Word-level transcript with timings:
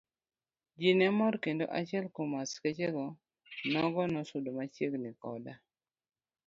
Ji 0.79 0.91
ne 0.99 1.07
mor 1.17 1.33
kendo 1.43 1.65
achiel 1.79 2.05
kuom 2.15 2.31
askeche 2.41 2.87
nogo 3.73 4.01
nosudo 4.13 4.49
machiegni 4.57 5.11
koda. 5.21 5.53